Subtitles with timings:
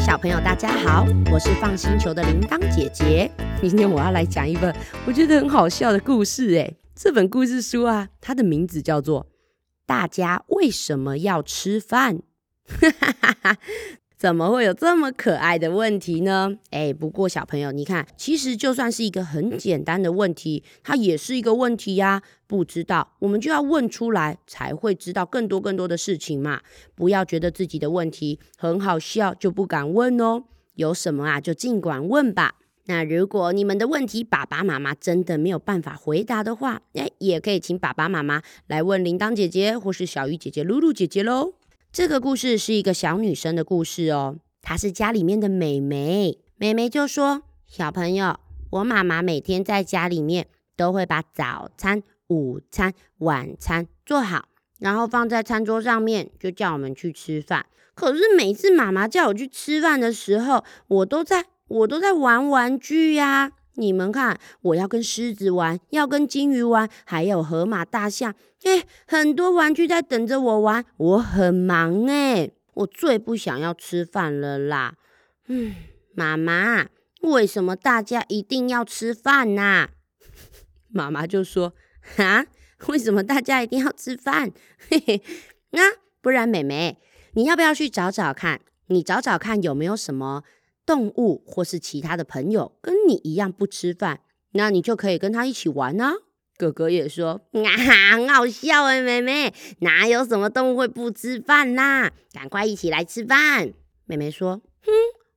[0.00, 3.30] 小朋友，大家好，我是放星球的铃铛姐姐。
[3.60, 4.74] 今天我要来讲一本
[5.06, 6.56] 我觉得很好笑的故事。
[6.58, 9.24] 哎，这本故事书啊，它的名字叫做
[9.84, 12.20] 《大家为什么要吃饭》。
[14.20, 16.58] 怎么会有这么可爱的问题呢？
[16.68, 22.22] 哎，不过小朋友，你看，其实就算是一个很简单的问题，它也是一个问题呀。
[22.46, 26.60] 不知道，我们就要问出来，才会知道更多更多的事情嘛。
[26.94, 30.42] 不要觉得自己的问题很好笑就不敢问哦。
[30.74, 32.56] 有什么啊，就尽管问吧。
[32.84, 41.54] 那如果你们的问题爸爸妈妈真的没有办法回答的话，哎，也可以请爸爸妈妈来问铃铛姐姐或是小鱼姐姐、露露姐姐喽。
[41.92, 46.38] 这个故事是一个小女生的故事哦，她是家里面的美眉。
[46.56, 48.38] 美眉就说：“小朋友，
[48.70, 54.44] 我妈妈每天在家里面都会把早餐、午餐、晚餐做好，
[54.78, 57.66] 然后放在餐桌上面，就叫我们去吃饭。
[57.94, 74.96] 可是每次妈妈叫我去吃饭的时候，我都在我都在玩玩具呀。”你们看，我要跟狮子玩，要跟金鱼玩，还有河马、大象，哎，很多玩具在等着我玩，我很忙哎，我最不想要吃饭了啦。
[75.46, 75.74] 嗯，
[76.14, 76.86] 妈妈，
[77.22, 79.88] 为什么大家一定要吃饭呐？
[80.92, 81.74] 妈妈就说：
[82.16, 82.46] 啊，
[82.88, 84.50] 为什么大家一定要吃饭？
[84.88, 85.22] 嘿嘿，
[85.72, 85.80] 啊，
[86.20, 86.98] 不然妹妹，
[87.32, 88.60] 你要不要去找找看？
[88.86, 90.42] 你找找看有没有什么？
[90.90, 94.22] 动物或是其他的朋友跟你一样不吃饭，
[94.54, 96.14] 那你就可以跟他一起玩呢。
[96.58, 102.10] 哥哥也说啊，很好笑哎，妹妹哪有什么动物会不吃饭呐？
[102.32, 103.72] 赶快一起来吃饭。
[104.06, 104.90] 妹妹说，哼，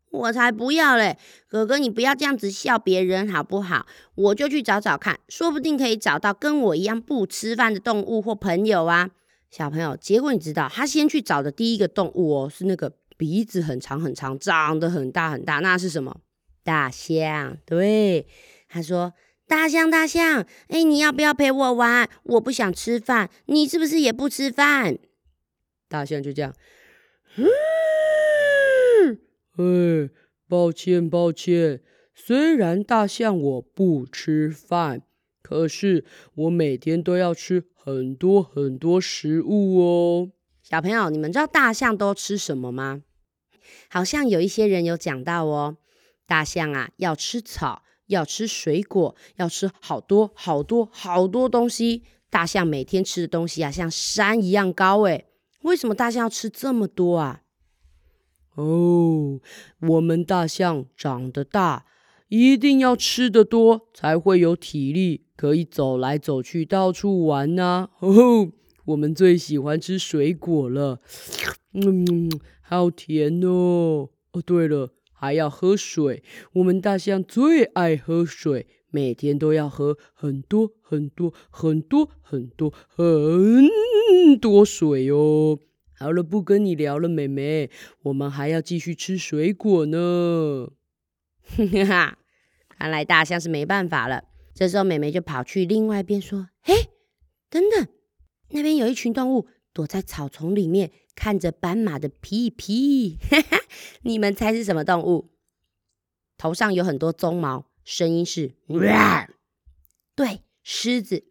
[0.10, 1.20] 我才不要嘞！
[1.48, 3.86] 哥哥你不要这样子笑别人好不好？
[4.16, 9.12] 我就去找找看，说不定可以找到跟我一样不吃饭的动物或朋友啊。
[9.52, 12.94] 小朋友，结果你知道他先去找的第一个动物哦，是那个。
[13.18, 16.22] 鼻子很长很长，长得很大很大，那是什么？
[16.64, 17.58] 大象。
[17.66, 18.26] 对，
[18.70, 19.14] 他说
[19.48, 22.10] ：“大象，大象，哎，你要不要陪我玩？
[22.24, 24.98] 我不想吃饭，你是不是也不吃饭？”
[25.90, 26.56] 大象就这样，
[27.36, 27.46] 嗯，
[29.58, 30.10] 哎，
[30.48, 31.82] 抱歉，抱歉。
[32.16, 35.02] 虽然大象我不吃饭，
[35.42, 40.32] 可是我每天都要吃很多很多食物哦。
[40.64, 43.04] 小朋友，你们知道大象都吃什么吗？
[43.90, 45.76] 好像有一些人有讲到哦，
[46.26, 52.04] 大象啊要吃草，要吃水果，要吃好多好多好多东西。
[52.30, 55.28] 大象每天吃的东西啊，像山一样高诶。
[55.64, 57.42] 为什么大象要吃这么多啊？
[58.56, 59.42] 哦，
[59.82, 61.86] 我们大象长得大，
[62.30, 67.90] 一定要吃得多，才会有体力，可以走来走去，到处玩呐。
[68.00, 68.54] 哦。
[68.86, 71.00] 我们最喜欢吃水果了，
[71.74, 72.30] 嗯，
[72.62, 74.10] 好甜哦！
[74.34, 76.24] 哦，对了，还要喝水。
[76.54, 85.60] 我们大象最爱喝水，每天都要喝很多很多很多很多很多水哦。
[85.98, 87.70] 好了，不跟你聊了，妹妹，
[88.02, 90.72] 我们还要继续吃水果呢。
[91.56, 92.18] 哈哈，
[92.68, 94.26] 看来大象是没办法了。
[94.54, 96.74] 这时候，妹妹就跑去另外一边说：“嘿，
[97.50, 97.88] 等等。”
[98.54, 103.18] 那边有一群动物躲在草丛里面，看着斑马的屁屁。
[104.04, 105.32] 你们猜是什么动物？
[106.38, 108.54] 头上有很多鬃毛，声音是
[110.16, 111.26] 对，狮子。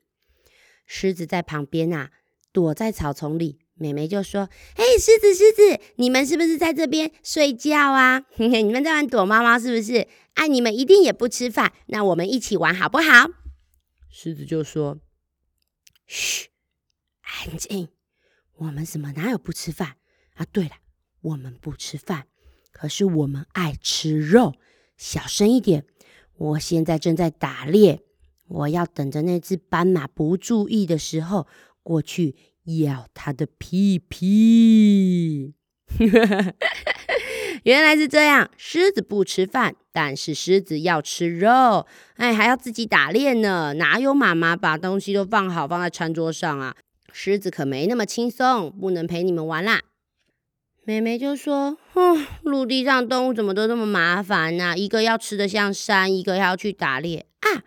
[0.85, 2.11] 狮子在旁边啊，
[2.53, 3.61] 躲在草丛里。
[3.75, 8.25] 美妹就说：“嘿，狮子，狮子，你们是不是在这边睡觉啊？
[8.37, 10.07] 你们在玩躲猫猫是不是？
[10.35, 13.29] 啊，你们一定也不吃饭，那我们一起玩好不好？”
[14.09, 15.01] 狮子就说
[16.07, 16.51] ：“嘘。”
[17.33, 17.89] 安静，
[18.57, 19.97] 我们怎么哪有不吃饭
[20.35, 20.45] 啊？
[20.53, 20.73] 对了，
[21.23, 22.27] 我们不吃饭，
[22.71, 24.55] 可是我们爱吃肉。
[24.97, 25.85] 小声一点，
[26.37, 28.03] 我现在正在打猎，
[28.47, 31.49] 我要等着那只斑马不注意的时候
[31.83, 35.55] 过去咬它的屁屁。
[37.65, 41.87] 原来是这样，狮子不吃饭，但是狮子要吃肉，
[42.17, 43.75] 哎，还要自己打猎呢。
[43.75, 46.77] 哪有妈妈把东西都放好放在餐桌上啊？
[47.13, 49.83] 狮子可没那么轻松，不能陪你们玩啦。
[50.85, 54.77] 妹妹就说：“哼，陆地上动物怎么都这么麻烦呢？
[54.77, 57.63] 一个要吃的像山，一个要去打猎啊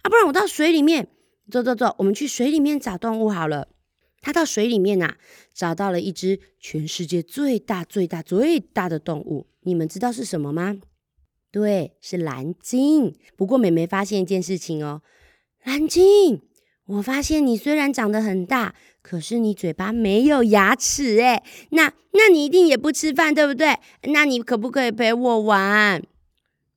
[0.00, 0.08] 啊！
[0.08, 1.08] 不然我到水里面
[1.50, 3.68] 走走走，我们去水里面找动物好了。”
[4.22, 5.16] 他到水里面呐，
[5.52, 9.46] 找到了一只全世界最大、最大、最大的动物。
[9.60, 10.78] 你们知道是什么吗？
[11.50, 13.14] 对，是蓝鲸。
[13.36, 15.02] 不过妹妹发现一件事情哦，
[15.64, 16.40] 蓝鲸。
[16.86, 23.78] 我发现你虽然长得很大，可是你嘴巴没有牙齿哎，那那你一定也不吃饭，对不对？
[24.12, 26.02] 那你可不可以陪我玩？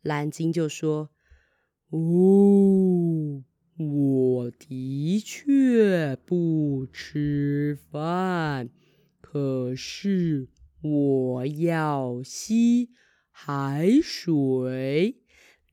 [0.02, 1.10] 蓝鲸就说
[1.92, 3.44] ：“哦，
[3.78, 8.70] 我的确不吃饭，
[9.20, 10.48] 可是
[10.82, 12.92] 我要吸
[13.30, 15.18] 海水。”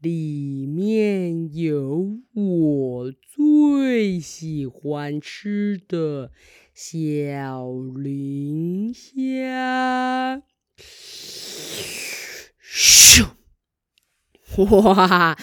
[0.04, 6.30] 里面有我最喜欢吃的
[6.74, 10.42] 小磷虾。
[12.60, 13.30] 咻！
[14.84, 15.38] 哇，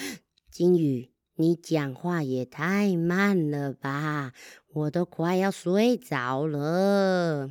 [0.51, 4.33] 金鱼，你讲话也太慢了吧，
[4.73, 7.49] 我都快要睡着了。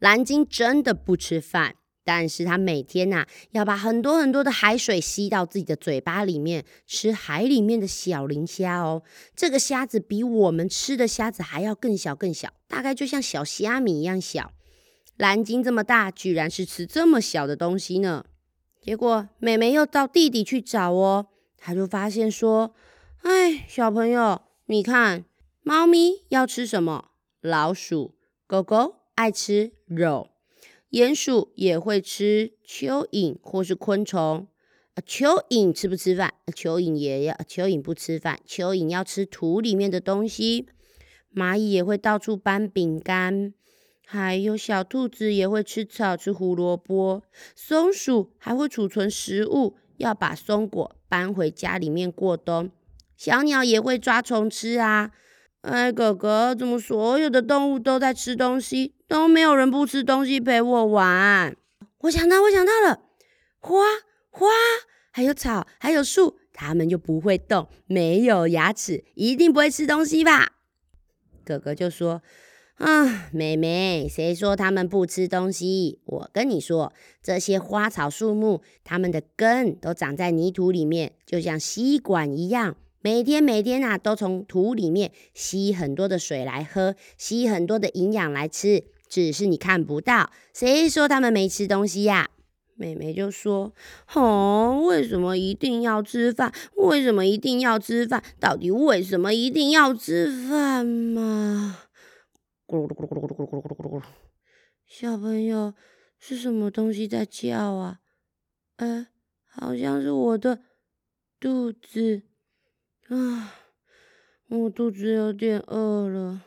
[0.00, 1.76] 蓝鲸真的不吃饭。
[2.04, 9.02] 但是它每天呐，要把很多很多的海水吸到自己的嘴巴里面，吃海里面的小磷虾哦。
[9.36, 14.52] 这个虾子比我们吃的虾子还要更小更小，大概就像小虾米一样小。
[15.16, 18.24] 蓝鲸这么大，居然是吃这么小的东西呢？
[18.80, 22.74] 结果妹妹又到地底去找哦，她就发现说
[23.22, 25.24] ：“哎，小朋友，你看，
[25.62, 27.10] 猫咪要吃什么？
[27.40, 28.16] 老鼠、
[28.48, 30.30] 狗狗爱吃肉。”
[30.92, 34.46] 鼹鼠也会吃蚯蚓或是昆虫。
[35.06, 36.34] 蚯蚓吃不吃饭？
[36.48, 37.34] 蚯蚓也要。
[37.48, 40.66] 蚯蚓不吃饭，蚯蚓要吃土里面的东西。
[41.34, 43.54] 蚂蚁也会到处搬饼干，
[44.04, 47.22] 还有小兔子也会吃草，吃胡萝卜。
[47.56, 52.70] 松鼠还会储存食物，要把松果搬回家里面过冬。
[53.16, 55.12] 小鸟也会抓虫吃啊。
[55.62, 61.54] 哎，哥哥，怎么所有的动物都在吃东西，都没有人不吃东西陪我玩？
[61.98, 63.02] 我想到，我想到了，
[63.58, 63.76] 花
[64.30, 64.46] 花，
[65.10, 70.52] 还有草，还有树，它们又不会动，没有牙齿，一定不会吃东西吧？
[71.44, 72.22] 哥哥就说
[72.80, 76.00] ：“啊，妹妹，谁说它们不吃东西？
[76.06, 76.90] 我跟你说，
[77.22, 90.30] 这些花草树木，它们的根都长在泥土里面，就像吸管一样。”每天每天啊，都从土里面吸很多的水来喝，吸很多的营养来吃，只是你看不到。
[90.54, 92.30] 谁说他们没吃东西呀？
[92.76, 93.74] 妹妹就说
[94.14, 96.50] ：“哦，为什么一定要吃饭？
[96.76, 98.24] 为什么一定要吃饭？
[98.40, 101.76] 到底为什么一定要吃饭嘛？”
[102.66, 104.02] 咕噜咕噜咕噜咕噜咕噜咕噜咕噜咕噜。
[104.86, 105.74] 小朋友
[106.18, 107.98] 是什么东西在叫啊？
[108.76, 109.08] 哎，
[109.46, 110.60] 好像是我的
[111.38, 112.22] 肚子。
[113.08, 113.52] 啊，
[114.48, 116.40] 我肚子有点饿了，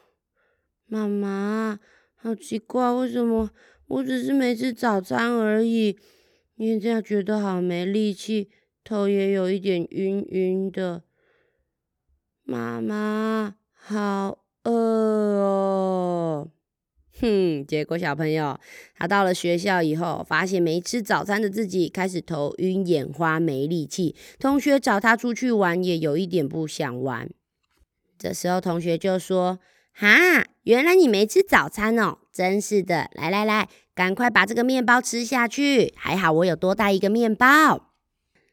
[0.87, 1.79] 妈妈，
[2.25, 3.51] 好奇怪，为什么
[3.85, 5.95] 我只是没吃早餐而已，
[6.57, 8.49] 现在觉得好没力气，
[8.83, 11.03] 头也有一点晕晕的，
[12.43, 16.49] 妈妈，好饿哦。
[17.21, 18.59] 哼，结果小朋友
[18.95, 24.15] 他到了学校以后，发现没吃早餐的自己开始头晕眼花没力气。
[24.39, 27.29] 同学找他出去玩，也有一点不想玩。
[28.17, 29.59] 这时候同学就说
[29.93, 33.11] ：“哈，原来你没吃早餐哦，真是的！
[33.13, 35.93] 来来来，赶快把这个面包吃下去。
[35.95, 37.91] 还好我有多带一个面包。”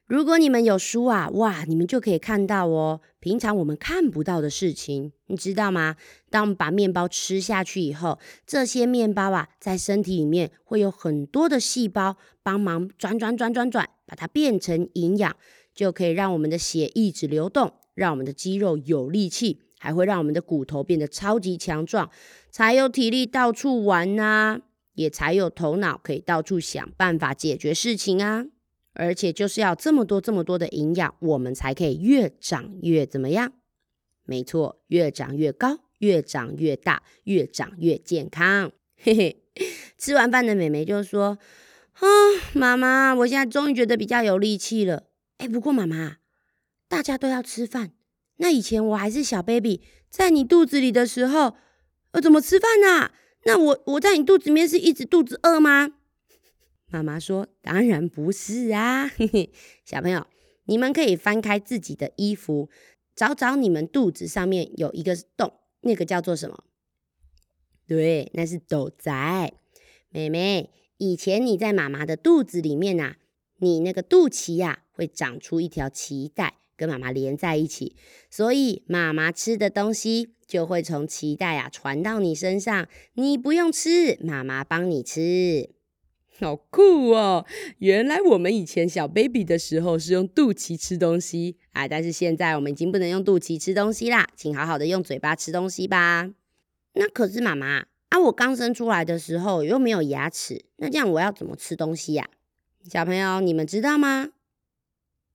[0.06, 5.96] 如果你们有书啊，哇，你们就可以看到哦，平常我们看不到的事情，你知道吗？
[6.28, 15.34] 当我们把面包吃下去以后，这些面包啊，在身体里面会有很多的细胞帮忙转转转转转，把它变成营养，
[15.74, 22.08] 就可以让我们的血一直流动，让我们的肌肉有力气，还会让我们的骨头变得超级强壮，
[22.52, 24.60] 才有体力到处玩呐，
[24.94, 28.46] 也才有头脑可以到处想办法解决事情啊。
[28.92, 33.54] 而且就是要这么多这么多的营养，我们才可以越长越怎么样？
[34.24, 38.70] 没错，越长越高，越长越大，越长越健康。
[38.96, 39.42] 嘿嘿，
[39.98, 41.36] 吃完饭的美眉就说
[41.98, 42.06] ：“啊，
[42.54, 45.08] 妈妈，我现在终于觉得比较有力气了。
[45.38, 46.18] 哎，不过妈妈，
[46.86, 47.90] 大家都要吃饭，
[48.42, 49.80] 那以前我还是小 baby，
[50.10, 51.54] 在你肚子里的时候，
[52.10, 53.12] 呃，怎么吃饭呢？
[53.44, 55.94] 那我我在你肚子里面是一直肚子饿吗？”
[56.90, 59.52] 妈妈说：“当然不是啊，嘿嘿，
[59.84, 60.26] 小朋友，
[60.64, 62.68] 你们可以翻开自己的衣服，
[63.14, 66.64] 找找你们肚子上面有一个洞，那个叫做什么？
[67.86, 69.52] 对，那是斗仔。
[70.08, 73.14] 妹妹，以前你在妈妈的肚子里面呐，
[73.58, 77.94] 你那个肚脐呀会长出一条脐带，跟妈妈连在一起，
[78.30, 85.70] 所以妈妈吃的东西就会从脐带啊传到你身上，你不用吃，妈妈帮你吃。”
[86.40, 87.46] 好酷哦！
[87.78, 96.30] 原来我们以前小 baby 的时候是用肚脐吃东西啊，但是现在我们已经不能用肚脐吃东西啦，请好好的用嘴巴吃东西吧。
[96.94, 102.28] 那可是妈妈啊，我刚生出来的时候又没有牙齿，那这样我要怎么吃东西呀？
[102.90, 104.30] 小朋友，你们知道吗？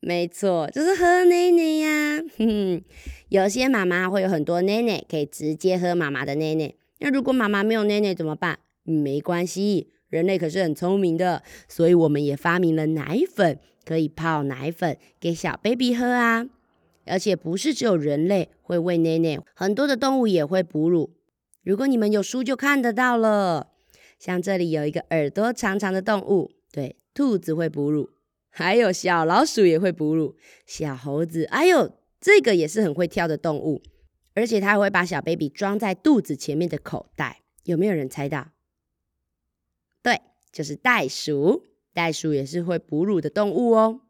[0.08, 2.24] 没错，就是喝奶奶呀。
[2.38, 2.82] 哼，
[3.28, 6.74] 有些妈妈会有很多奶奶，可以直接喝妈妈的奶奶。
[7.00, 8.60] 那如果妈妈没有奶奶怎么办？
[8.84, 16.48] 没关系，人类可是很聪明的，所以我们也发明了奶粉，可以泡奶粉给小 baby 喝啊。
[17.06, 21.10] 而且不是只有人类会喂奶奶，很多的动物也会哺乳。
[21.66, 23.72] 如果你们有书就看得到了，
[24.18, 28.10] 像这里有一个耳朵长长的动物，对，兔子会哺乳，
[28.58, 30.36] 还有小老鼠也会哺乳，
[30.66, 33.84] 小猴子，哎呦，这个也是很会跳的动物。
[34.34, 38.48] 而且它会把小 baby 装在肚子前面的口袋，有没有人猜到？
[40.02, 40.22] 对，
[40.52, 41.66] 就是袋鼠。
[41.94, 44.02] 袋鼠也是会哺乳的动物哦。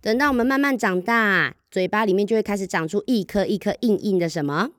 [0.00, 4.70] 等到我们慢慢长大，嘴巴里面就会开始长出一颗一颗硬硬的什么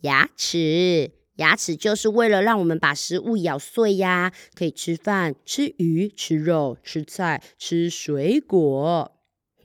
[0.00, 1.12] 牙齿。
[1.36, 9.12] 牙齿就是为了让我们把食物咬碎呀，可以吃饭、吃鱼、吃肉、吃菜、吃水果。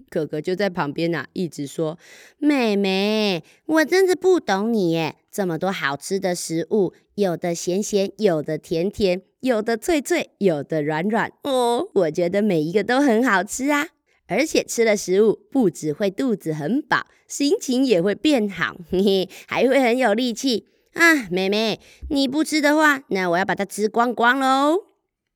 [0.10, 1.98] 哥哥就在旁边呐，一直说
[2.38, 11.88] ：“妹妹，我真的不懂你耶，这么多好吃的食物，有的咸咸，有的甜甜，有的脆脆，有的软软哦。
[11.94, 13.88] 我觉得每一个都很好吃啊，
[14.28, 21.28] 而且吃了食物不只会肚子很饱，心情也会变好，嘿嘿，还会很有力气啊。
[21.30, 21.80] 妹妹，
[22.10, 24.86] 你不吃的话，那我要把它吃光光喽。”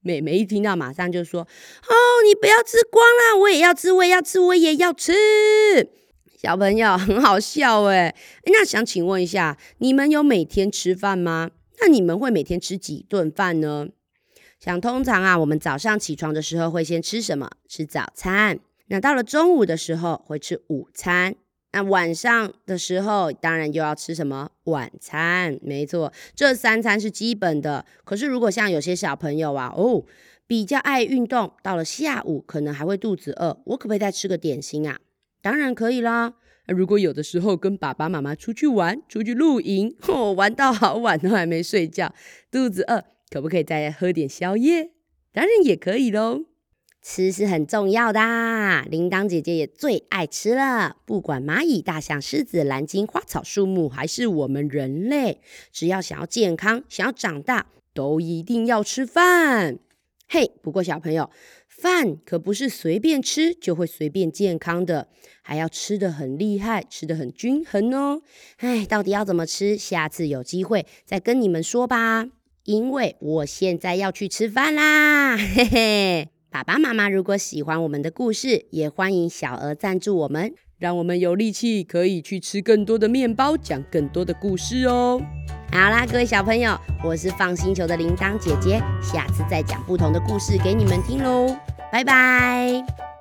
[0.02, 1.42] 妹妹一听到，马上就说
[1.88, 1.94] ：“哦，
[2.24, 5.14] 你不要吃光啦，我也要吃，我也要吃，我也要吃。”
[6.38, 11.50] 小朋友很好笑哎，那想请问一下，你们有每天吃饭吗？
[11.80, 13.88] 那你们会每天吃几顿饭呢？
[14.60, 17.50] 想通常啊，我们早上起床的时候会先吃什么？
[17.68, 18.60] 吃早餐。
[18.88, 21.36] 那到了中午的时候会吃午餐。
[21.76, 25.60] 那晚上的时候，当然又要吃什么晚餐？
[25.62, 27.86] 没错，这三餐是基本的。
[28.06, 30.06] 可是如果像有些小朋友啊，哦，
[30.48, 35.02] 比较爱运动，到了下午可能还会肚子饿，我可不可以再吃个点心啊？
[35.42, 36.36] 当然可以啦。
[36.68, 42.16] 如果有的时候跟爸爸妈妈出去玩、出去露营，哦，玩到好晚都还没睡觉，
[42.50, 44.92] 肚子饿，可不可以再喝点宵夜？
[45.34, 46.46] 当然也可以喽。
[47.08, 48.20] 吃是很重要的，
[48.90, 50.98] 铃铛姐姐也最爱吃了。
[51.06, 55.40] 不管蚂蚁、大象、狮子、蓝鲸、花草、树木，还是我们人类，
[55.72, 59.78] 只要想要健康、想要长大，都一定要吃饭。
[60.28, 61.30] 嘿，不过小朋友，
[61.70, 65.08] 饭可不是随便吃就会随便健康的，
[65.44, 68.24] 还要吃的很厉害，吃的很均衡哦。
[68.58, 69.78] 哎，到底要怎么吃？
[69.78, 72.26] 下次有机会再跟你们说吧。
[72.64, 76.35] 因为我现在要去吃饭啦，嘿嘿。
[76.56, 85.22] 爸爸妈妈如果喜欢我们的故事，也欢迎小额赞助我们，让我们有力气可以去吃更多的面包，讲更多的故事哦。
[85.74, 91.54] 好啦，各位小朋友，我是放星球的铃铛姐姐，下次再讲不同的故事给你们听喽，
[91.92, 93.15] 拜拜。